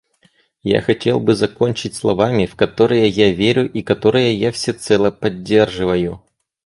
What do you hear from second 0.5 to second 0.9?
Я